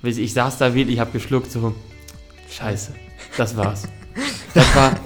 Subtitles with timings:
[0.00, 1.74] Ich saß da wirklich, ich habe geschluckt, so,
[2.48, 2.92] scheiße,
[3.36, 3.88] das war's.
[4.54, 4.96] Das war,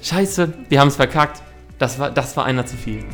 [0.00, 1.42] scheiße, wir haben es verkackt.
[1.80, 3.04] Das war, das war einer zu viel.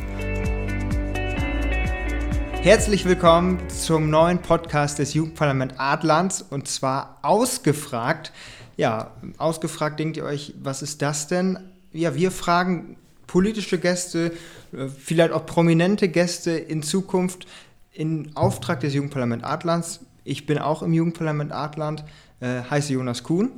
[2.61, 8.31] Herzlich willkommen zum neuen Podcast des Jugendparlament Adlands und zwar ausgefragt.
[8.77, 11.57] Ja, ausgefragt denkt ihr euch, was ist das denn?
[11.91, 14.31] Ja, wir fragen politische Gäste,
[14.73, 17.47] äh, vielleicht auch prominente Gäste in Zukunft
[17.91, 20.01] in Auftrag des Jugendparlament Adlands.
[20.25, 22.03] Ich bin auch im Jugendparlament Adland,
[22.41, 23.51] äh, heiße Jonas Kuhn.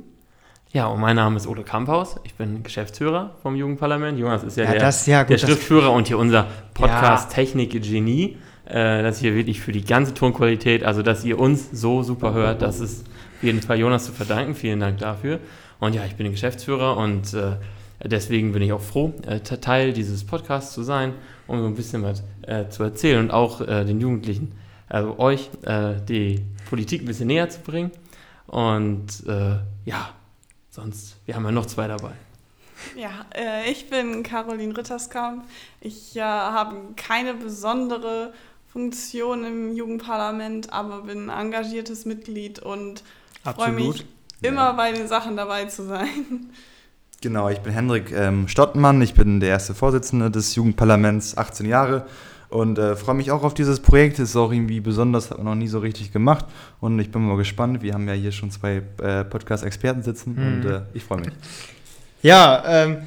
[0.70, 2.16] Ja, und mein Name ist Ole Kamphaus.
[2.24, 4.18] Ich bin Geschäftsführer vom Jugendparlament.
[4.18, 6.46] Jonas ist ja, Ja, der, das- ja, gut, der Schriftführer und hier unser.
[6.74, 8.36] Podcast-Technik-Genie.
[8.66, 12.60] Äh, das hier wirklich für die ganze Tonqualität, also dass ihr uns so super hört,
[12.60, 13.06] das ist
[13.38, 14.54] auf jeden Fall Jonas zu verdanken.
[14.54, 15.38] Vielen Dank dafür.
[15.80, 17.52] Und ja, ich bin Geschäftsführer und äh,
[18.04, 21.14] deswegen bin ich auch froh, äh, Te- Teil dieses Podcasts zu sein,
[21.46, 24.52] um so ein bisschen was äh, zu erzählen und auch äh, den Jugendlichen,
[24.88, 27.90] also euch, äh, die Politik ein bisschen näher zu bringen.
[28.46, 30.10] Und äh, ja,
[30.70, 32.12] sonst, wir haben ja noch zwei dabei.
[32.96, 35.44] Ja, äh, ich bin Caroline Ritterskamp.
[35.80, 38.32] Ich äh, habe keine besondere
[38.72, 43.02] Funktion im Jugendparlament, aber bin ein engagiertes Mitglied und
[43.42, 44.06] freue mich Absolut.
[44.42, 44.72] immer Ja.
[44.72, 46.08] bei den Sachen dabei zu sein.
[47.20, 52.06] Genau, ich bin Hendrik ähm, Stottmann, ich bin der erste Vorsitzende des Jugendparlaments, 18 Jahre
[52.50, 54.18] und äh, freue mich auch auf dieses Projekt.
[54.18, 56.46] Ist auch irgendwie besonders, hat man noch nie so richtig gemacht
[56.80, 57.82] und ich bin mal gespannt.
[57.82, 60.46] Wir haben ja hier schon zwei äh, Podcast-Experten sitzen Mhm.
[60.64, 61.30] und äh, ich freue mich.
[62.22, 62.98] Ja, ähm,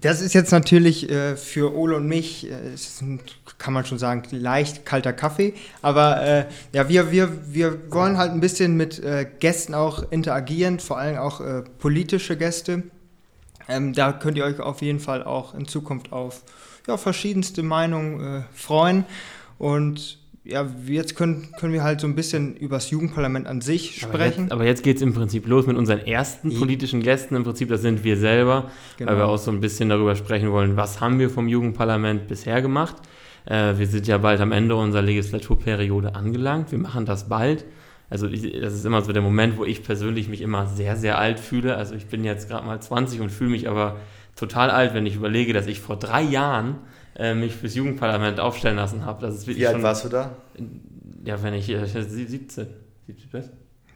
[0.00, 2.54] das ist jetzt natürlich äh, für Ole und mich, äh,
[3.00, 3.20] ein,
[3.58, 5.54] kann man schon sagen, leicht kalter Kaffee.
[5.80, 9.00] Aber äh, ja, wir, wir, wir wollen halt ein bisschen mit
[9.38, 11.40] Gästen auch interagieren, vor allem auch
[11.78, 12.82] politische Gäste.
[13.68, 16.42] Ähm, da könnt ihr euch auf jeden Fall auch in Zukunft auf
[16.86, 19.04] ja, verschiedenste Meinungen äh, freuen.
[19.58, 24.00] Und ja, jetzt können, können wir halt so ein bisschen über das Jugendparlament an sich
[24.00, 24.44] sprechen.
[24.44, 27.36] jetzt, aber jetzt geht es im Prinzip los mit unseren ersten politischen Gästen.
[27.36, 28.64] Im Prinzip, das sind wir selber,
[28.98, 29.26] weil wir Genau.
[29.26, 32.96] auch so ein bisschen darüber sprechen wollen, was haben wir vom Jugendparlament bisher gemacht.
[33.44, 36.72] Äh, wir sind ja bald am Ende unserer Legislaturperiode angelangt.
[36.72, 37.64] Wir machen das bald.
[38.10, 41.18] Also ich, das ist immer so der Moment, wo ich persönlich mich immer sehr, sehr
[41.18, 41.76] alt fühle.
[41.76, 43.96] Also ich bin jetzt gerade mal 20 und fühle mich aber
[44.36, 46.76] total alt, wenn ich überlege, dass ich vor drei Jahren
[47.16, 49.24] äh, mich fürs Jugendparlament aufstellen lassen habe.
[49.24, 50.36] Das ist wirklich schon, du da?
[51.24, 52.66] Ja, wenn ich äh, 17.
[53.06, 53.50] 17 was?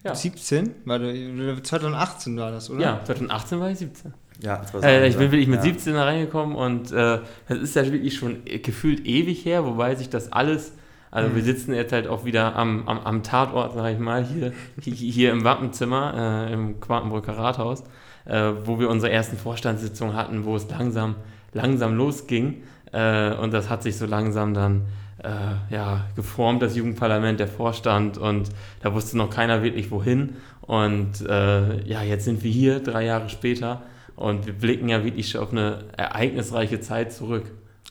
[0.04, 0.14] Ja.
[0.14, 0.70] 17?
[0.84, 2.80] Warte, 2018 war das, oder?
[2.80, 4.14] Ja, 2018 war ich 17.
[4.42, 5.72] Ja, das war Äh, ich bin wirklich mit ja.
[5.72, 10.10] 17 da reingekommen und äh, das ist ja wirklich schon gefühlt ewig her, wobei sich
[10.10, 10.72] das alles,
[11.10, 14.52] also wir sitzen jetzt halt auch wieder am, am, am Tatort, sag ich mal, hier,
[14.80, 17.84] hier, im Wappenzimmer, äh, im Quakenbrücker Rathaus,
[18.26, 21.16] äh, wo wir unsere ersten Vorstandssitzungen hatten, wo es langsam,
[21.52, 24.82] langsam losging äh, und das hat sich so langsam dann
[25.22, 28.50] äh, ja, geformt, das Jugendparlament, der Vorstand und
[28.82, 33.28] da wusste noch keiner wirklich wohin und äh, ja, jetzt sind wir hier, drei Jahre
[33.28, 33.82] später
[34.16, 37.44] und wir blicken ja wirklich auf eine ereignisreiche Zeit zurück.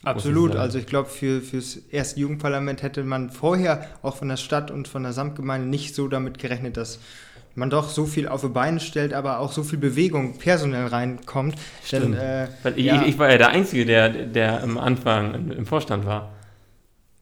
[0.04, 0.56] Absolut.
[0.56, 4.88] Also ich glaube, für fürs erste Jugendparlament hätte man vorher auch von der Stadt und
[4.88, 7.00] von der Samtgemeinde nicht so damit gerechnet, dass
[7.56, 11.56] man doch so viel auf die Beine stellt, aber auch so viel Bewegung personell reinkommt.
[11.92, 12.18] Denn, Stimmt.
[12.18, 16.06] äh, Weil ich, ja, ich, war ja der Einzige, der, der am Anfang im, Vorstand
[16.06, 16.32] war.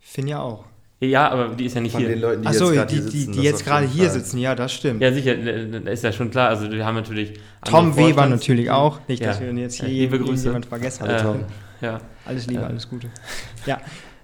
[0.01, 0.65] Finn ja auch.
[0.99, 2.09] Ja, aber die ist ja nicht Von hier.
[2.11, 3.31] den Leuten, die Achso, jetzt die, die, sitzen.
[3.33, 4.13] die jetzt gerade hier Fall.
[4.13, 5.01] sitzen, ja, das stimmt.
[5.01, 6.47] Ja, sicher, äh, da ist ja schon klar.
[6.49, 7.33] Also wir haben natürlich.
[7.65, 8.99] Tom Weber natürlich auch.
[9.09, 9.45] Nicht, dass Ja.
[9.47, 10.45] wir jetzt Ja, hier liebe Grüße.
[10.45, 11.21] jemand vergessen haben.
[11.21, 11.43] Tom.
[11.81, 13.09] Ja, Alles Liebe, Äh, alles Gute.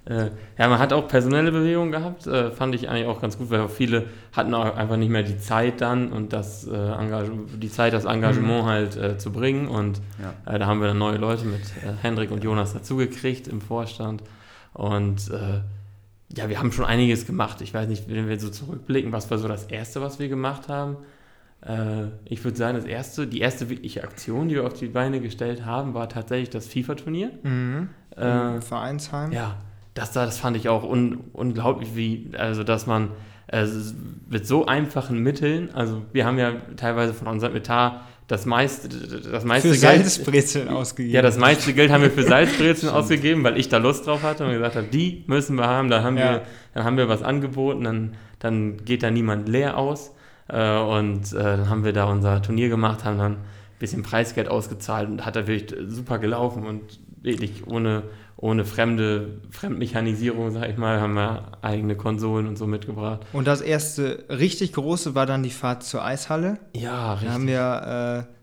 [0.09, 3.49] Äh, ja, man hat auch personelle Bewegungen gehabt, äh, fand ich eigentlich auch ganz gut,
[3.51, 7.69] weil viele hatten auch einfach nicht mehr die Zeit dann und das äh, Engage die
[7.71, 9.67] Zeit, das Engagement halt äh, zu bringen.
[9.67, 10.01] Und
[10.45, 10.53] Ja.
[10.53, 14.23] äh, da haben wir dann neue Leute mit äh, Hendrik und Jonas dazugekriegt im Vorstand.
[14.73, 15.61] Und äh,
[16.37, 17.61] ja, wir haben schon einiges gemacht.
[17.61, 20.67] Ich weiß nicht, wenn wir so zurückblicken, was war so das Erste, was wir gemacht
[20.69, 20.97] haben?
[22.23, 25.65] Ich würde sagen, das erste, die erste wirkliche Aktion, die wir auf die Beine gestellt
[25.65, 27.31] haben, war tatsächlich das FIFA-Turnier.
[27.43, 27.89] Mhm.
[28.15, 29.33] Äh, Im Vereinsheim.
[29.33, 29.57] ja,
[29.99, 33.09] das, da- das fand ich auch un, unglaublich, wie, also dass man
[33.47, 33.65] äh,
[34.29, 39.43] mit so einfachen Mitteln, also wir haben ja teilweise von unserem Etat das meiste, das
[39.43, 40.05] meiste Für Geld.
[40.05, 41.15] Salzbrezeln ausgegeben.
[41.15, 44.45] Ja, das meiste Geld haben wir für Salzbrezeln ausgegeben, weil ich da Lust drauf hatte
[44.45, 46.31] und gesagt habe, die müssen wir haben, dann haben, Ja.
[46.33, 46.41] wir,
[46.75, 50.13] dann haben wir was angeboten, dann, dann geht da niemand leer aus.
[50.47, 53.37] Äh, und äh, dann haben wir da unser Turnier gemacht, haben dann ein
[53.79, 56.81] bisschen Preisgeld ausgezahlt und hat da wirklich super gelaufen und
[57.23, 58.03] wirklich ohne,
[58.41, 63.21] ohne fremde Fremdmechanisierung, sag ich mal, haben wir eigene Konsolen und so mitgebracht.
[63.33, 66.57] Und das erste richtig große war dann die Fahrt zur Eishalle.
[66.75, 68.33] Ja, Da haben wir, äh,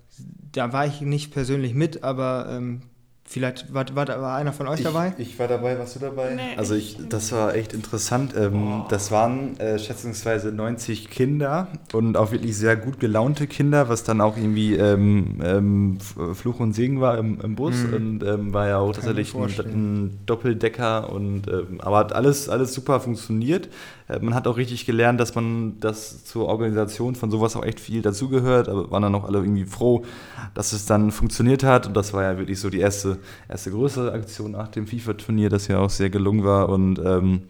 [0.53, 2.83] da war ich nicht persönlich mit, aber ähm,
[3.29, 5.13] Vielleicht war, war, war einer von euch ich, dabei?
[5.19, 6.35] Ich war dabei, warst du dabei?
[6.35, 8.35] Nee, also ich, das war echt interessant.
[8.37, 14.05] Ähm, Das waren äh, schätzungsweise 90 Kinder und auch wirklich sehr gut gelaunte Kinder, was
[14.05, 15.99] dann auch irgendwie ähm, ähm,
[16.35, 17.95] Fluch und Segen war im, im Bus Mhm.
[17.95, 22.73] und ähm, war ja auch Kann tatsächlich ein Doppeldecker und ähm, aber hat alles, alles
[22.73, 23.69] super funktioniert.
[24.09, 27.81] Äh, man hat auch richtig gelernt, dass man das zur Organisation von sowas auch echt
[27.81, 30.05] viel dazugehört, aber waren dann auch alle irgendwie froh,
[30.55, 31.87] dass es dann funktioniert hat.
[31.87, 33.19] Und das war ja wirklich so die erste,
[33.49, 36.69] erste größere Aktion nach dem FIFA-Turnier, das ja auch sehr gelungen war.
[36.69, 37.43] Und ähm,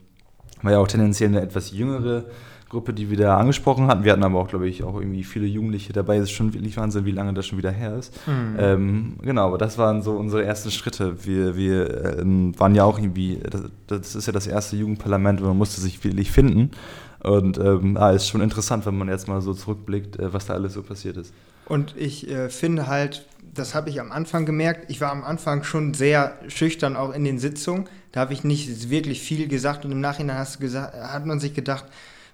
[0.62, 2.24] war ja auch tendenziell eine etwas jüngere
[2.68, 4.02] Gruppe, die wir da angesprochen hatten.
[4.02, 6.16] Wir hatten aber auch, glaube ich, auch irgendwie viele Jugendliche dabei.
[6.16, 8.12] Es ist schon wirklich Wahnsinn, wie lange das schon wieder her ist.
[8.26, 8.56] Mhm.
[8.58, 11.24] Ähm, genau, aber das waren so unsere ersten Schritte.
[11.24, 15.46] Wir, wir ähm, waren ja auch irgendwie, das, das ist ja das erste Jugendparlament und
[15.46, 16.72] man musste sich wirklich finden.
[17.20, 20.54] Und ähm, ah, ist schon interessant, wenn man jetzt mal so zurückblickt, äh, was da
[20.54, 21.32] alles so passiert ist.
[21.66, 25.62] Und ich äh, finde halt, das habe ich am Anfang gemerkt, ich war am Anfang
[25.62, 27.88] schon sehr schüchtern, auch in den Sitzungen.
[28.12, 31.40] Da habe ich nicht wirklich viel gesagt und im Nachhinein hast du gesagt, hat man
[31.40, 31.84] sich gedacht,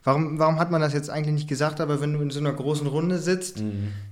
[0.05, 1.81] warum, warum hat man das jetzt eigentlich nicht gesagt?
[1.81, 3.63] Aber wenn du in so einer großen Runde sitzt,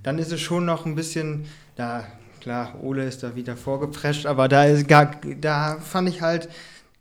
[0.03, 1.45] dann ist es schon noch ein bisschen,
[1.75, 2.05] da,
[2.39, 6.49] klar, Ole ist da wieder vorgeprescht, aber da, ist gar, da fand ich halt,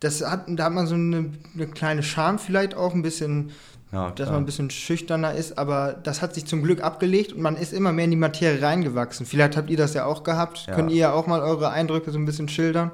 [0.01, 3.51] das hat, da hat man so eine, eine kleine Scham vielleicht auch, ein bisschen
[3.93, 7.43] Ja, dass man ein bisschen schüchterner ist, aber das hat sich zum Glück abgelegt und
[7.43, 9.27] man ist immer mehr in die Materie reingewachsen.
[9.27, 10.67] Vielleicht habt ihr das ja auch gehabt.
[10.69, 10.75] Ja.
[10.75, 12.93] Könnt ihr ja auch mal eure Eindrücke so ein bisschen schildern?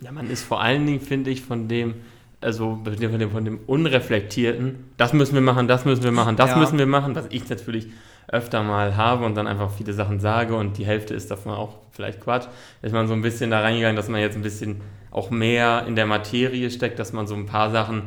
[0.00, 1.94] Ja, man ist vor allen Dingen, finde ich, von dem,
[2.42, 6.50] also von dem, von dem Unreflektierten, das müssen wir machen, das müssen wir machen, das
[6.50, 6.58] Ja.
[6.58, 7.88] müssen wir machen, was ich natürlich
[8.28, 11.78] öfter mal habe und dann einfach viele Sachen sage und die Hälfte ist davon auch
[11.90, 12.46] vielleicht Quatsch,
[12.80, 14.80] ist man so ein bisschen da reingegangen, dass man jetzt ein bisschen
[15.10, 18.04] auch mehr in der Materie steckt, dass man so ein paar Sachen,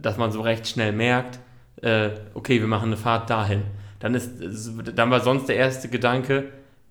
[0.00, 1.38] dass man so recht schnell merkt,
[1.82, 3.62] äh, okay, wir machen eine Fahrt dahin.
[4.00, 4.32] Dann, ist,
[4.94, 6.44] dann war sonst der erste Gedanke,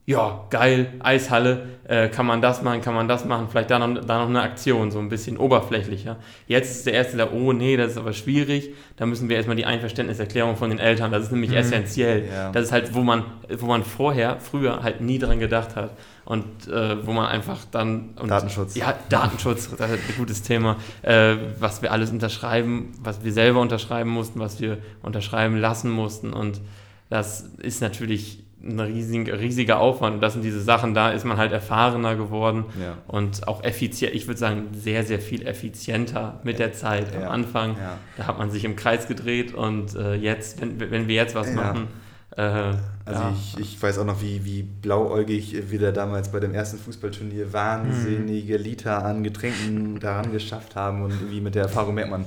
[0.10, 4.06] ja, geil, Eishalle, äh, kann man das machen, kann man das machen, vielleicht da noch,
[4.06, 6.16] da noch eine Aktion, so ein bisschen oberflächlicher.
[6.48, 9.58] Jetzt ist der Erste da, oh nee, das ist aber schwierig, da müssen wir erstmal
[9.58, 11.58] die Einverständniserklärung von den Eltern, das ist nämlich Mhm.
[11.58, 12.24] essentiell.
[12.34, 12.52] Ja.
[12.54, 15.92] Das ist halt, wo man, wo man vorher, früher halt nie dran gedacht hat
[16.24, 18.12] und äh, wo man einfach dann...
[18.18, 18.76] Und, Datenschutz.
[18.78, 23.60] Ja, Datenschutz, das ist ein gutes Thema, äh, was wir alles unterschreiben, was wir selber
[23.60, 26.62] unterschreiben mussten, was wir unterschreiben lassen mussten und
[27.10, 31.38] das ist natürlich ein riesig, riesiger Aufwand und das sind diese Sachen, da ist man
[31.38, 32.98] halt erfahrener geworden Ja.
[33.08, 37.16] und auch effizient, ich würde sagen, sehr, sehr viel effizienter mit der Zeit.
[37.16, 37.30] Am Ja.
[37.30, 37.98] Anfang, Ja.
[38.18, 41.54] da hat man sich im Kreis gedreht und äh, jetzt, wenn, wenn wir jetzt was
[41.54, 41.88] machen,
[42.36, 43.34] äh, Also ja.
[43.34, 47.54] ich, ich weiß auch noch, wie, wie blauäugig wir da damals bei dem ersten Fußballturnier
[47.54, 52.26] wahnsinnige Liter an Getränken daran geschafft haben und irgendwie mit der Erfahrung merkt man,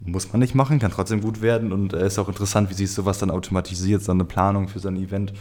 [0.00, 2.92] muss man nicht machen, kann trotzdem gut werden und es ist auch interessant, wie sich
[2.92, 5.32] sowas dann automatisiert, so eine Planung für so ein Event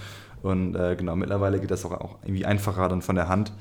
[0.42, 3.52] und äh, genau, mittlerweile geht das auch, auch irgendwie einfacher dann von der Hand.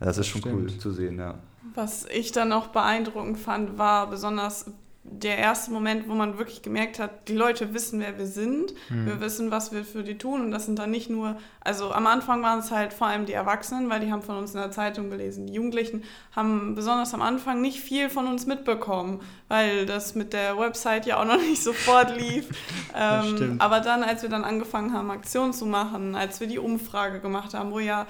[0.00, 0.80] Das ist schon cool stimmt.
[0.80, 1.34] zu sehen, ja.
[1.74, 4.66] Was ich dann auch beeindruckend fand, war besonders
[5.22, 9.20] der erste Moment, wo man wirklich gemerkt hat, die Leute wissen, wer wir sind, wir
[9.20, 12.42] wissen, was wir für die tun und das sind dann nicht nur, also am Anfang
[12.42, 15.10] waren es halt vor allem die Erwachsenen, weil die haben von uns in der Zeitung
[15.10, 15.46] gelesen.
[15.46, 16.04] Die Jugendlichen
[16.34, 21.20] haben besonders am Anfang nicht viel von uns mitbekommen, weil das mit der Website ja
[21.20, 22.48] auch noch nicht sofort lief.
[22.96, 27.20] ähm, aber dann, als wir dann angefangen haben, Aktionen zu machen, als wir die Umfrage
[27.20, 28.06] gemacht haben, wo ja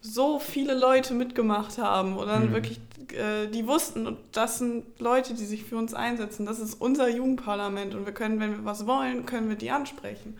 [0.00, 2.80] so viele Leute mitgemacht haben und dann wirklich,
[3.12, 6.46] äh, die wussten, und das sind Leute, die sich für uns einsetzen.
[6.46, 10.36] Das ist unser Jugendparlament und wir können, wenn wir was wollen, können wir die ansprechen.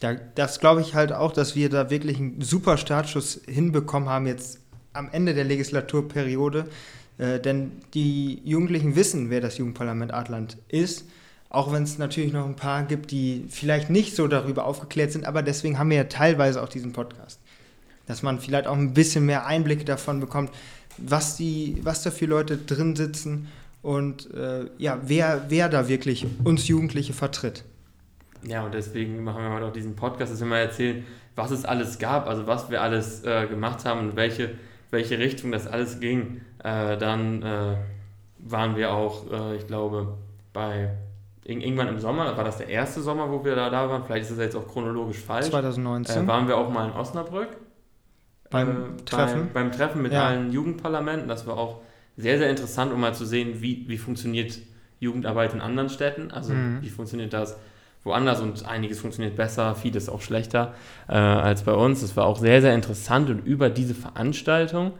[0.00, 4.26] Da, das glaube ich halt auch, dass wir da wirklich einen super Startschuss hinbekommen haben
[4.26, 4.58] jetzt
[4.92, 6.66] am Ende der Legislaturperiode.
[7.20, 11.04] Äh, denn die Jugendlichen wissen, wer das Jugendparlament Adland ist.
[11.50, 15.26] Auch wenn es natürlich noch ein paar gibt, die vielleicht nicht so darüber aufgeklärt sind,
[15.26, 17.40] aber deswegen haben wir ja teilweise auch diesen Podcast.
[18.10, 20.50] Dass man vielleicht auch ein bisschen mehr Einblicke davon bekommt,
[20.98, 23.48] was, die, was da für Leute drin sitzen
[23.82, 27.64] und äh, ja, wer, wer da wirklich uns Jugendliche vertritt.
[28.42, 31.04] Ja, und deswegen machen wir mal auch diesen Podcast, dass wir mal erzählen,
[31.36, 34.50] was es alles gab, also was wir alles äh, gemacht haben und welche,
[34.90, 36.40] welche Richtung das alles ging.
[36.62, 37.76] Äh, dann äh,
[38.38, 40.18] waren wir auch, äh, ich glaube,
[40.52, 40.90] bei
[41.46, 44.24] ir- irgendwann im Sommer, war das der erste Sommer, wo wir da, da waren, vielleicht
[44.24, 46.24] ist das jetzt auch chronologisch falsch, 2019.
[46.24, 47.48] äh, waren wir auch mal in Osnabrück.
[48.50, 49.40] Beim äh, Treffen?
[49.52, 50.26] Beim, beim Treffen mit Ja.
[50.28, 51.28] allen Jugendparlamenten.
[51.28, 51.80] Das war auch
[52.16, 54.58] sehr, sehr interessant, um mal zu sehen, wie, wie funktioniert
[54.98, 56.30] Jugendarbeit in anderen Städten.
[56.30, 56.78] Also Mhm.
[56.82, 57.56] wie funktioniert das
[58.04, 60.74] woanders und einiges funktioniert besser, vieles auch schlechter
[61.08, 62.00] äh, als bei uns.
[62.00, 64.92] Das war auch sehr, sehr interessant und über diese Veranstaltung,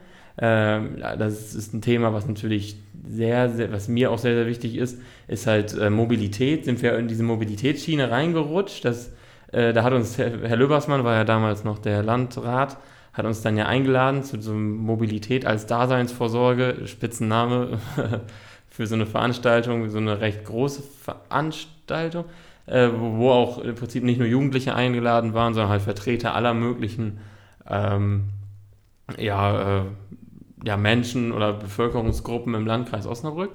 [0.42, 4.76] ja, das ist ein Thema, was natürlich sehr, sehr, was mir auch sehr, sehr wichtig
[4.76, 6.64] ist, ist halt äh, Mobilität.
[6.64, 8.87] Sind wir in diese Mobilitätsschiene reingerutscht.
[8.87, 9.12] Das,
[9.52, 12.78] äh, da hat uns Herr, Herr Löbersmann, war ja damals noch der Landrat,
[13.12, 17.79] hat uns dann ja eingeladen zu so Mobilität als Daseinsvorsorge, Spitzenname
[18.71, 22.25] für so eine Veranstaltung, so eine recht große Veranstaltung,
[22.67, 26.55] äh, wo, wo, auch im Prinzip nicht nur Jugendliche eingeladen waren, sondern halt Vertreter aller
[26.55, 27.19] möglichen
[27.69, 28.25] ähm,
[29.19, 29.83] ja, äh,
[30.64, 33.50] ja, Menschen oder Bevölkerungsgruppen im Landkreis Osnabrück.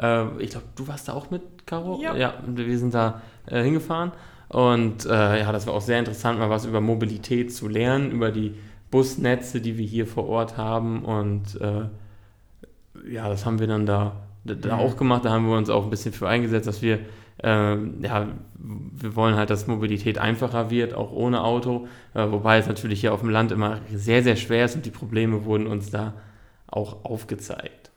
[0.00, 2.00] Äh, ich glaube, du warst da auch mit, Caro?
[2.02, 2.14] Ja.
[2.16, 4.12] ja wir sind da äh, hingefahren.
[4.48, 8.30] Und äh, ja, das war auch sehr interessant, mal was über Mobilität zu lernen, über
[8.30, 8.54] die
[8.96, 11.04] Busnetze, die wir hier vor Ort haben.
[11.04, 14.80] Und äh, ja, das haben wir dann da, da mhm.
[14.80, 15.26] auch gemacht.
[15.26, 17.00] Da haben wir uns auch ein bisschen für eingesetzt, dass wir,
[17.42, 21.88] äh, ja, wir wollen halt, dass Mobilität einfacher wird, auch ohne Auto.
[22.14, 24.90] Äh, wobei es natürlich hier auf dem Land immer sehr, sehr schwer ist und die
[24.90, 26.14] Probleme wurden uns da
[26.66, 27.90] auch aufgezeigt.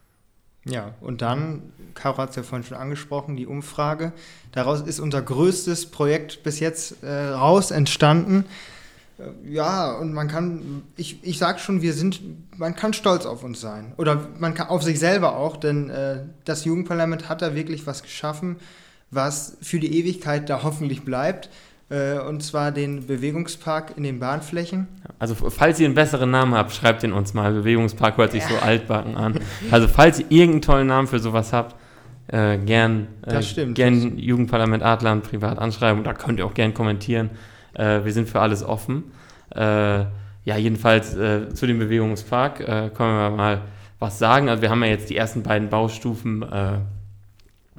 [0.65, 4.11] Ja, und dann, Caro hat es ja vorhin schon angesprochen, die Umfrage.
[4.51, 8.43] Daraus ist unser größtes Projekt bis jetzt äh, raus entstanden.
[9.19, 12.21] Äh, ja, und man kann, ich, ich sage schon, wir sind,
[12.57, 13.93] man kann stolz auf uns sein.
[13.97, 18.03] Oder man kann auf sich selber auch, denn äh, das Jugendparlament hat da wirklich was
[18.03, 18.57] geschaffen,
[19.11, 21.49] was für die Ewigkeit da hoffentlich bleibt.
[21.89, 24.87] Äh, und zwar den Bewegungspark in den Bahnflächen.
[25.17, 27.51] Also falls ihr einen besseren Namen habt, schreibt ihn uns mal.
[27.51, 28.49] Bewegungspark hört sich ja.
[28.49, 29.39] so altbacken an.
[29.71, 31.75] Also falls ihr irgendeinen tollen Namen für sowas habt,
[32.27, 33.41] äh, gern, äh,
[33.73, 36.03] gern Jugendparlament Adland privat anschreiben.
[36.03, 37.31] Da könnt ihr auch gern kommentieren.
[37.73, 39.11] Äh, wir sind für alles offen.
[39.55, 40.05] Äh,
[40.45, 43.61] ja, jedenfalls äh, zu dem Bewegungspark können wir mal
[43.99, 44.49] was sagen.
[44.49, 46.43] Also wir haben ja jetzt die ersten beiden Baustufen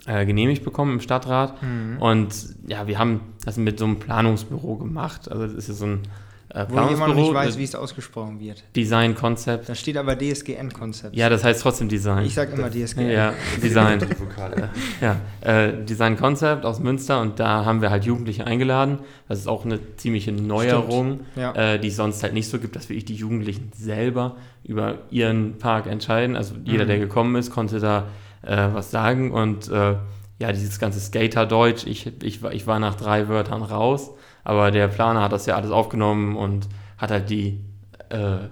[0.07, 1.61] äh, genehmigt bekommen im Stadtrat.
[1.63, 1.99] Mhm.
[2.01, 2.35] Und
[2.67, 5.31] ja, wir haben das mit so einem Planungsbüro gemacht.
[5.31, 6.03] Also das ist ja so ein
[6.53, 8.65] äh, Wo jemand nicht weiß, wie es ausgesprochen wird.
[8.75, 9.69] Design Konzept.
[9.69, 11.15] Da steht aber DSGN-Konzept.
[11.15, 12.27] Ja, das heißt trotzdem Design.
[12.27, 13.09] Ich sage immer DSGN.
[13.09, 14.01] Ja, Design.
[15.01, 18.99] ja, äh, Design Konzept aus Münster und da haben wir halt Jugendliche eingeladen.
[19.29, 21.53] Das ist auch eine ziemliche Neuerung, ja.
[21.55, 25.59] äh, die es sonst halt nicht so gibt, dass wirklich die Jugendlichen selber über ihren
[25.59, 26.35] Park entscheiden.
[26.35, 26.89] Also jeder, mhm.
[26.89, 28.09] der gekommen ist, konnte da
[28.43, 29.31] äh, was sagen.
[29.31, 29.95] Und äh,
[30.41, 34.11] ja, dieses ganze Skater-Deutsch, ich, ich, ich war nach drei Wörtern raus,
[34.45, 36.69] aber der Planer hat das ja alles aufgenommen und
[36.99, 37.61] hat halt die,
[38.11, 38.49] äh,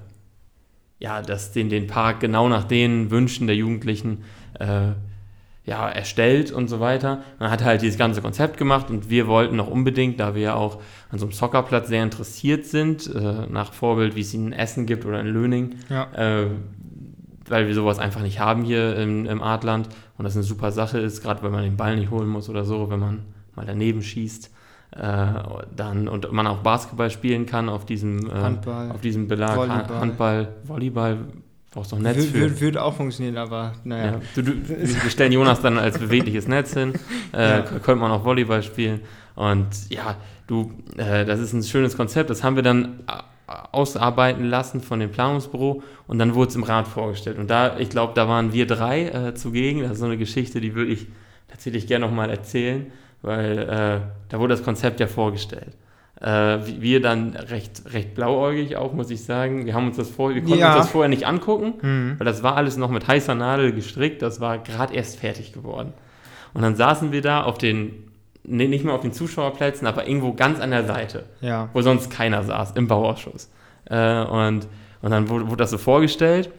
[0.99, 4.25] ja, das, den, den Park genau nach den Wünschen der Jugendlichen
[4.59, 4.93] äh,
[5.69, 7.23] ja, erstellt und so weiter.
[7.39, 10.55] Man hat halt dieses ganze Konzept gemacht und wir wollten noch unbedingt, da wir ja
[10.55, 10.81] auch
[11.11, 15.05] an so einem Soccerplatz sehr interessiert sind, äh, nach Vorbild, wie es in Essen gibt
[15.05, 16.11] oder in Löning, ja.
[16.15, 16.47] äh,
[17.47, 20.99] weil wir sowas einfach nicht haben hier im, im Adland und das eine super Sache
[20.99, 24.03] ist, gerade wenn man den Ball nicht holen muss oder so, wenn man mal daneben
[24.03, 24.51] schießt.
[24.91, 25.27] Äh,
[25.77, 29.57] dann und man auch Basketball spielen kann auf diesem, äh, Handball, auf diesem Belag.
[29.57, 30.01] Volleyball.
[30.01, 31.19] Handball, Volleyball,
[31.71, 32.41] brauchst doch Netz Wür, für.
[32.41, 34.13] Würde, würde auch funktionieren, aber naja.
[34.13, 36.95] Ja, du, du, wir stellen Jonas dann als bewegliches Netz hin,
[37.35, 37.63] äh, ja.
[37.63, 39.01] könnte man auch Volleyball spielen.
[39.35, 40.17] Und ja,
[40.47, 42.31] du, äh, das ist ein schönes Konzept.
[42.31, 43.01] Das haben wir dann
[43.73, 47.39] ausarbeiten lassen von dem Planungsbüro und dann wurde es im Rat vorgestellt.
[47.39, 49.83] Und da, ich glaube, da waren wir drei äh, zugegen.
[49.83, 51.07] Das ist so eine Geschichte, die würde ich
[51.49, 52.87] tatsächlich gerne nochmal erzählen,
[53.23, 55.77] weil äh, da wurde das Konzept ja vorgestellt.
[56.21, 59.67] Äh, wir dann recht, recht blauäugig auch, muss ich sagen.
[59.67, 60.75] Wir haben uns das vor, wir konnten ja.
[60.75, 62.15] uns das vorher nicht angucken, mhm.
[62.19, 64.23] weil das war alles noch mit heißer Nadel gestrickt.
[64.23, 65.93] Das war gerade erst fertig geworden.
[66.55, 68.09] Und dann saßen wir da auf den
[68.49, 71.69] nee, nicht mehr auf den Zuschauerplätzen, aber irgendwo ganz an der Seite, ja.
[71.73, 73.51] wo sonst keiner saß, im Bauausschuss.
[73.85, 74.67] Äh, und,
[75.03, 76.51] und dann wurde, wurde, das so vorgestellt.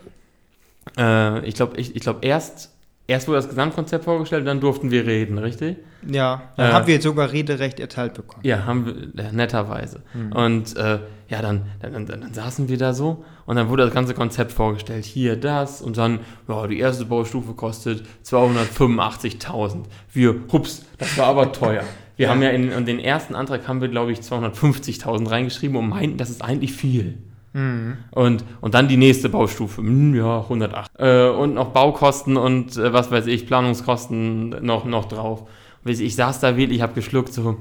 [0.98, 2.74] Äh, ich glaube, ich, ich glaub erst,
[3.10, 5.78] erst wurde das Gesamtkonzept vorgestellt, dann durften wir reden, richtig?
[6.08, 8.42] Ja, dann äh, haben wir jetzt sogar Rederecht erteilt bekommen.
[8.46, 10.04] Ja, haben wir, ja, netterweise.
[10.14, 10.32] Mhm.
[10.32, 13.94] Und äh, ja, dann, dann, dann, dann, saßen wir da so und dann wurde das
[13.94, 15.06] ganze Konzept vorgestellt.
[15.06, 19.86] Hier das und dann, ja, die erste Baustufe kostet 285.000.
[20.14, 21.84] Wir, hups, das war aber teuer.
[22.16, 22.32] Wir ja.
[22.32, 26.18] haben ja in, in, den ersten Antrag haben wir, glaube ich, 250.000 reingeschrieben und meinten,
[26.18, 27.18] das ist eigentlich viel.
[27.54, 27.98] Mhm.
[28.12, 30.92] Und, und dann die nächste Baustufe, hm, ja, 108.
[30.98, 35.48] Äh, und noch Baukosten und äh, was weiß ich, Planungskosten noch, noch drauf.
[35.86, 37.58] Ich, ich saß da wirklich, ich habe geschluckt, so,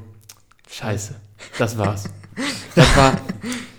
[0.69, 1.15] scheiße,
[1.59, 2.11] das war's.
[2.77, 3.15] Das war,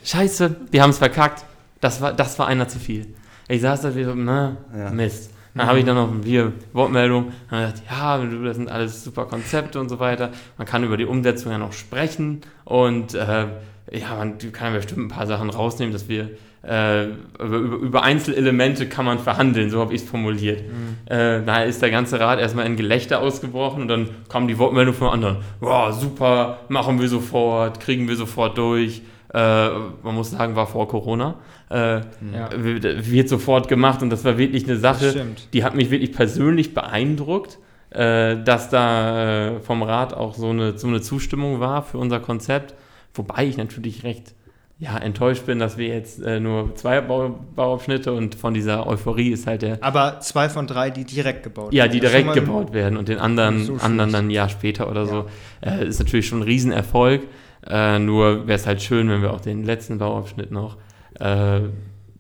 [0.03, 1.45] scheiße, wir haben es verkackt.
[1.79, 3.15] Das war, das war einer zu viel.
[3.47, 4.89] Ich saß da wieder, na, ja.
[4.89, 5.31] Mist.
[5.55, 7.31] Dann habe ich dann noch eine Wortmeldung.
[7.49, 10.31] Dann dachte ja, das sind alles super Konzepte und so weiter.
[10.57, 13.47] Man kann über die Umsetzung ja noch sprechen und äh,
[13.91, 16.29] ja, man kann ja bestimmt ein paar Sachen rausnehmen, dass wir
[16.61, 17.05] äh,
[17.39, 20.61] über, über, Einzelelemente kann man verhandeln, so habe ich es formuliert.
[20.61, 20.97] Mhm.
[21.11, 24.93] Äh, da ist der ganze Rat erstmal in Gelächter ausgebrochen und dann kam die Wortmeldung
[24.93, 25.37] von anderen.
[25.61, 29.01] Wow, super, machen wir sofort, kriegen wir sofort durch.
[29.33, 29.69] Äh,
[30.03, 31.35] man muss sagen, war vor Corona.
[31.69, 32.49] Äh, ja.
[32.55, 37.59] Wird sofort gemacht und das war wirklich eine Sache, die hat mich wirklich persönlich beeindruckt,
[37.91, 42.19] äh, dass da äh, vom Rat auch so eine, so eine Zustimmung war für unser
[42.19, 42.73] Konzept.
[43.19, 44.33] Wobei ich natürlich recht
[44.77, 49.31] ja, enttäuscht bin, dass wir jetzt äh, nur zwei Bau Bauabschnitte und von dieser Euphorie
[49.31, 49.83] ist halt der.
[49.83, 51.91] Aber zwei von drei, die direkt gebaut Ja, werden.
[51.91, 54.89] die Das ist direkt gebaut werden und den anderen, so anderen dann ein Jahr später
[54.89, 55.25] oder so.
[55.59, 57.23] Äh, ist natürlich schon ein Riesenerfolg.
[57.67, 60.77] Äh, nur wäre es halt schön, wenn wir auch den letzten Bauabschnitt noch.
[61.19, 61.59] Äh,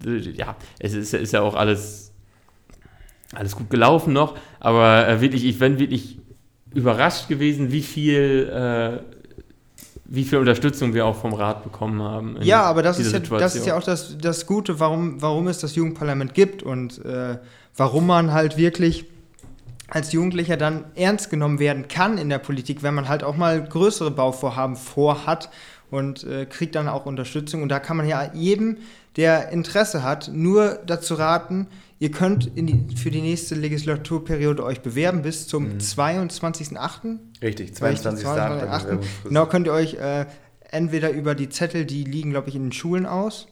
[0.03, 2.11] ja, es ist, ist ja auch alles,
[3.33, 6.19] alles gut gelaufen noch, aber äh, wirklich, ich bin wirklich
[6.73, 8.51] überrascht gewesen, wie viel.
[10.11, 12.37] Wie viel Unterstützung wir auch vom Rat bekommen haben.
[12.41, 15.59] Ja, aber das ist ja, das ist ja auch das, das Gute, warum, warum es
[15.59, 17.37] das Jugendparlament gibt und äh,
[17.77, 19.05] warum man halt wirklich
[19.87, 23.63] als Jugendlicher dann ernst genommen werden kann in der Politik, wenn man halt auch mal
[23.63, 25.49] größere Bauvorhaben vorhat
[25.91, 27.61] und äh, kriegt dann auch Unterstützung.
[27.61, 28.77] Und da kann man ja jedem,
[29.15, 31.67] der Interesse hat, nur dazu raten,
[31.99, 35.77] ihr könnt die, für die nächste Legislaturperiode euch bewerben bis zum Mhm.
[35.79, 37.19] 22.08.
[37.41, 38.25] Richtig, Richtig, 22.
[38.25, 38.99] 22.08.
[39.25, 40.25] Genau, könnt ihr euch äh,
[40.71, 43.47] entweder über die Zettel, die liegen, glaube ich, in den Schulen aus.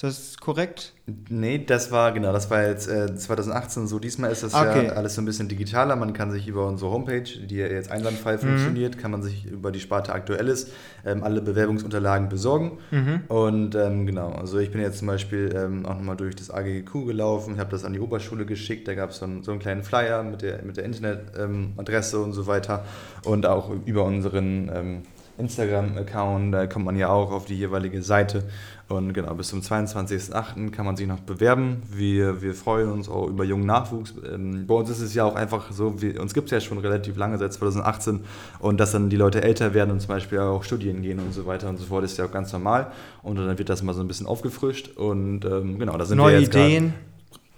[0.00, 0.92] Ist das korrekt?
[1.28, 3.98] Nee, das war, genau, das war jetzt äh, 2018 so.
[3.98, 4.86] Diesmal ist das Okay.
[4.86, 5.96] ja alles so ein bisschen digitaler.
[5.96, 8.38] Man kann sich über unsere Homepage, die ja jetzt einwandfrei Mhm.
[8.38, 10.70] funktioniert, kann man sich über die Sparte Aktuelles
[11.04, 12.78] ähm, alle Bewerbungsunterlagen besorgen.
[12.92, 13.22] Mhm.
[13.26, 17.04] Und ähm, genau, also ich bin jetzt zum Beispiel ähm, auch nochmal durch das AGQ
[17.04, 19.58] gelaufen, ich habe das an die Oberschule geschickt, da gab es so, einen- so einen
[19.58, 22.84] kleinen Flyer mit der, mit der Internetadresse und so weiter.
[23.24, 25.02] Und auch über unseren ähm,
[25.38, 28.44] Instagram-Account, da kommt man ja auch auf die jeweilige Seite.
[28.88, 30.70] Und genau, bis zum 22.08.
[30.70, 31.82] kann man sich noch bewerben.
[31.90, 34.14] Wir, wir freuen uns auch über jungen Nachwuchs.
[34.32, 36.78] Ähm, bei uns ist es ja auch einfach so, wir, uns gibt es ja schon
[36.78, 38.20] relativ lange, seit 2018.
[38.60, 41.44] Und dass dann die Leute älter werden und zum Beispiel auch studieren gehen und so
[41.46, 42.90] weiter und so fort, ist ja auch ganz normal.
[43.22, 44.96] Und dann wird das mal so ein bisschen aufgefrischt.
[44.96, 46.94] Und ähm, genau, da sind Neue wir jetzt Ideen.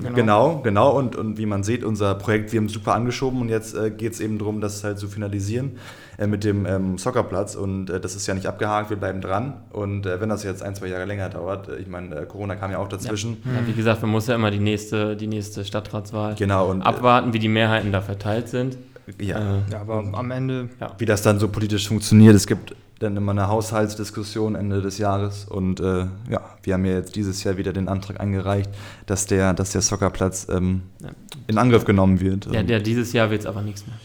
[0.03, 0.61] Genau.
[0.63, 3.75] genau, Und, und wie man sieht, unser Projekt, wir haben es super angeschoben und jetzt
[3.77, 5.73] äh, geht es eben darum, das halt zu finalisieren
[6.19, 7.55] äh, mit dem ähm, Soccerplatz.
[7.55, 9.55] Und äh, das ist ja nicht abgehakt, wir bleiben dran.
[9.71, 12.57] Und äh, wenn das jetzt ein, zwei Jahre länger dauert, äh, ich meine, äh, Corona
[12.57, 13.39] kam ja auch dazwischen.
[13.45, 17.33] Ja, wie gesagt, man muss ja immer die nächste, die nächste Stadtratswahl Genau, und abwarten,
[17.33, 18.77] wie die Mehrheiten da verteilt sind.
[19.21, 20.69] ja, Äh, Ja, aber am Ende.
[20.99, 22.35] wie das dann so politisch funktioniert.
[22.35, 26.93] Es gibt dann immer eine Haushaltsdiskussion Ende des Jahres und äh, ja, wir haben ja
[26.93, 28.71] jetzt dieses Jahr wieder den Antrag eingereicht,
[29.07, 31.09] dass der, dass der Soccerplatz ähm, Ja.
[31.47, 32.53] in Angriff genommen wird.
[32.53, 33.97] der, der, dieses Jahr wird es aber nichts mehr.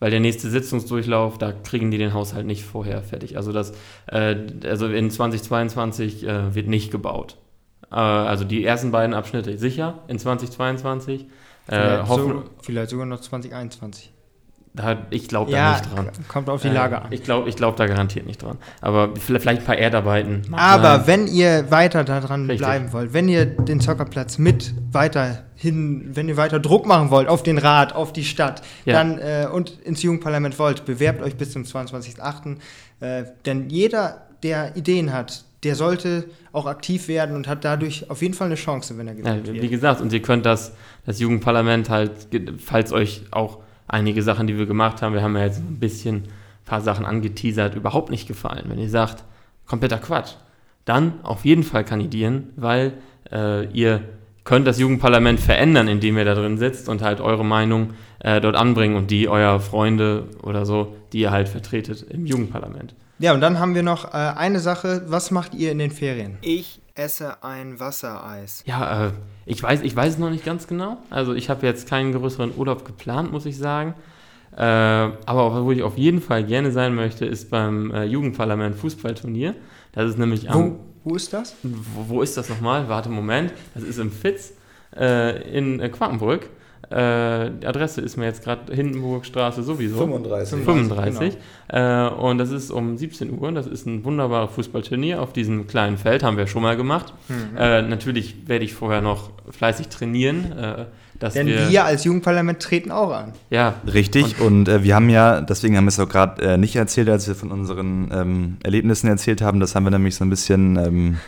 [0.00, 3.36] Weil der nächste Sitzungsdurchlauf, da kriegen die den Haushalt nicht vorher fertig.
[3.36, 3.74] Also, das,
[4.06, 7.36] äh, also in 2022 äh, wird nicht gebaut.
[7.92, 11.22] Äh, also die ersten beiden Abschnitte sicher in 2022.
[11.22, 11.26] Äh,
[11.66, 14.10] Vielleicht, hoffen, so, vielleicht sogar noch 2021.
[14.72, 16.10] da, ich glaube da Ja, nicht dran.
[16.28, 17.10] kommt auf die Äh, Lage an.
[17.12, 18.56] Ich glaube ich glaub da garantiert nicht dran.
[18.80, 20.42] Aber vielleicht ein paar Erdarbeiten.
[20.52, 21.06] Aber sein.
[21.06, 22.58] wenn ihr weiter daran Richtig.
[22.66, 27.42] bleiben wollt, wenn ihr den Soccerplatz mit weiterhin, wenn ihr weiter Druck machen wollt auf
[27.42, 28.94] den Rat, auf die Stadt, Ja.
[28.94, 32.56] dann äh, und ins Jugendparlament wollt, bewerbt euch bis zum 22.08.
[33.00, 38.22] Äh, denn jeder, der Ideen hat, der sollte auch aktiv werden und hat dadurch auf
[38.22, 39.70] jeden Fall eine Chance, wenn er Ja, gewählt wie wird.
[39.70, 40.72] gesagt, und ihr könnt das,
[41.04, 42.12] das Jugendparlament halt,
[42.64, 43.58] falls euch auch
[43.90, 46.28] einige Sachen, die wir gemacht haben, wir haben ja jetzt ein bisschen ein
[46.64, 48.64] paar Sachen angeteasert, überhaupt nicht gefallen.
[48.66, 49.24] Wenn ihr sagt,
[49.66, 50.34] kompletter Quatsch,
[50.84, 52.94] dann auf jeden Fall kandidieren, weil
[53.30, 54.02] äh, ihr
[54.44, 58.56] könnt das Jugendparlament verändern, indem ihr da drin sitzt und halt eure Meinung äh, dort
[58.56, 62.94] anbringen und die eurer Freunde oder so, die ihr halt vertretet im Jugendparlament.
[63.18, 65.02] Ja, und dann haben wir noch äh, eine Sache.
[65.06, 66.38] Was macht ihr in den Ferien?
[66.40, 68.62] Ich esse ein Wassereis.
[68.66, 69.12] Ja, äh,
[69.46, 70.98] ich, weiß, ich weiß es noch nicht ganz genau.
[71.10, 73.94] Also ich habe jetzt keinen größeren Urlaub geplant, muss ich sagen.
[74.56, 79.54] Äh, aber wo ich auf jeden Fall gerne sein möchte, ist beim äh, Jugendparlament Fußballturnier.
[79.92, 80.78] Das ist nämlich am...
[81.04, 81.54] Wo, wo ist das?
[81.62, 82.88] Wo, wo ist das nochmal?
[82.88, 83.52] Warte, Moment.
[83.74, 84.52] Das ist im Fitz
[84.96, 86.50] äh, in äh, Quakenbrück.
[86.88, 89.98] Äh, die Adresse ist mir jetzt gerade Hindenburgstraße sowieso.
[89.98, 90.64] 35.
[90.64, 91.36] 35.
[91.68, 93.52] Äh, und das ist um 17 Uhr.
[93.52, 96.22] Das ist ein wunderbares Fußballturnier auf diesem kleinen Feld.
[96.22, 97.12] Haben wir schon mal gemacht.
[97.28, 97.56] Mhm.
[97.56, 100.52] Äh, natürlich werde ich vorher noch fleißig trainieren.
[100.52, 100.86] Äh,
[101.20, 103.34] dass Denn wir, wir als Jugendparlament treten auch an.
[103.50, 106.76] ja, Richtig, und, äh, wir haben ja, deswegen haben wir es auch gerade äh, nicht
[106.76, 110.30] erzählt, als wir von unseren ähm, Erlebnissen erzählt haben, das haben wir nämlich so ein
[110.30, 111.18] bisschen, ähm,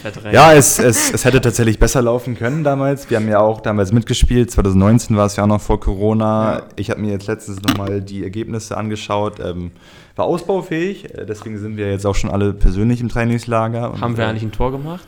[0.00, 0.34] verdrängt.
[0.34, 3.10] ja, es, es, es hätte tatsächlich besser laufen können damals.
[3.10, 6.54] Wir haben ja auch damals mitgespielt, 2019 war es ja auch noch vor Corona.
[6.54, 6.62] Ja.
[6.76, 9.70] Ich habe mir jetzt letztens nochmal die Ergebnisse angeschaut, ähm,
[10.16, 14.00] war ausbaufähig, äh, deswegen sind wir jetzt auch schon alle persönlich im Trainingslager.
[14.00, 15.04] Haben wir äh, eigentlich ein Tor gemacht?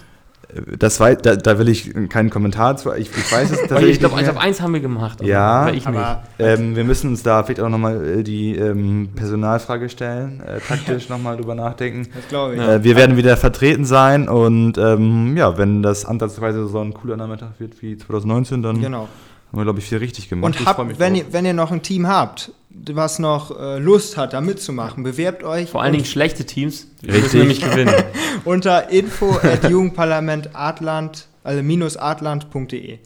[0.78, 3.98] Das wei- da, da will ich keinen Kommentar zu, ich, ich weiß es tatsächlich ich
[4.00, 5.22] glaube, glaub, eins haben wir gemacht.
[5.22, 5.98] Ja, aber ich nicht.
[5.98, 11.08] Aber Ähm, wir müssen uns da vielleicht auch nochmal die ähm, Personalfrage stellen, äh, taktisch
[11.08, 12.08] nochmal drüber nachdenken.
[12.14, 12.60] das glaube ich.
[12.60, 17.16] Äh, wir werden wieder vertreten sein und ähm, ja, wenn das ansatzweise so ein cooler
[17.16, 19.08] Nachmittag wird wie 2019, dann Genau.
[19.52, 20.58] Haben wir, glaube ich, viel richtig gemacht.
[20.58, 24.16] Und habt, mich wenn, ihr, wenn ihr noch ein Team habt, was noch äh, Lust
[24.16, 26.86] hat, da mitzumachen, bewerbt euch Vor allen Dingen schlechte Teams.
[27.02, 27.22] Wir Richtig.
[27.24, 27.94] müssen nämlich gewinnen.
[28.46, 31.98] unter info at jugendparlamentatlant, also minus.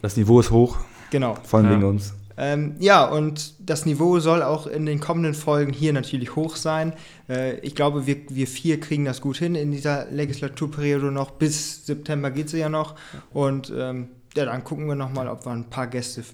[0.01, 0.77] Das Niveau ist hoch,
[1.11, 1.37] Genau.
[1.43, 1.75] vor allem Ja.
[1.75, 2.13] wegen uns.
[2.39, 6.93] Ähm, ja, und das Niveau soll auch in den kommenden Folgen hier natürlich hoch sein.
[7.27, 11.31] Äh, ich glaube, wir, wir vier kriegen das gut hin in dieser Legislaturperiode noch.
[11.31, 12.93] Bis September geht sie ja noch.
[13.33, 16.21] Und ähm, ja, dann gucken wir nochmal, ob wir ein paar Gäste.
[16.21, 16.25] ein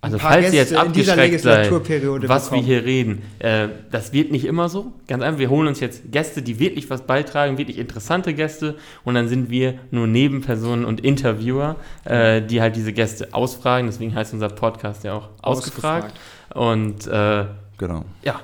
[0.00, 2.66] Also paar falls ihr jetzt Gäste in dieser abgeschreckt seid, Legislaturperiode was wir bekommen.
[2.66, 4.92] hier reden, äh, das wird nicht immer so.
[5.08, 9.14] Ganz einfach, wir holen uns jetzt Gäste, die wirklich was beitragen, wirklich interessante Gäste und
[9.14, 13.86] dann sind wir nur Nebenpersonen und Interviewer, äh, die halt diese Gäste ausfragen.
[13.86, 16.14] Deswegen heißt unser Podcast ja auch ausgefragt.
[16.54, 17.44] Und äh,
[17.78, 18.04] Genau.
[18.22, 18.40] ja,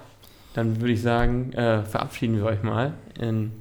[0.54, 3.52] dann würde ich sagen, äh, verabschieden wir euch mal in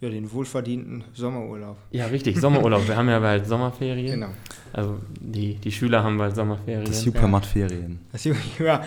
[0.00, 1.76] Ja, den wohlverdienten Sommerurlaub.
[1.90, 2.88] Ja, richtig, Sommerurlaub.
[2.88, 4.06] Wir haben ja bald Sommerferien.
[4.12, 4.28] Genau.
[4.72, 6.84] Also die, die Schüler haben bald Sommerferien.
[6.86, 8.00] Das Super macht Ferien.
[8.10, 8.24] Das,
[8.58, 8.82] ja,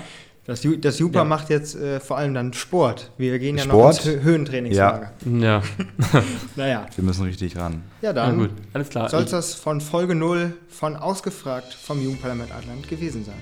[0.45, 1.23] das, das Jupa Ja.
[1.25, 3.11] macht jetzt äh, vor allem dann Sport.
[3.17, 3.97] Wir gehen ja Sport?
[3.97, 5.11] noch ins Hö Höhentrainingslager.
[5.39, 5.61] ja,
[6.55, 7.83] Naja, Wir müssen richtig ran.
[8.01, 9.07] ja na dann gut, alles klar.
[9.09, 13.35] soll es das von Folge 0 von Ausgefragt vom Jugendparlament Adland gewesen sein.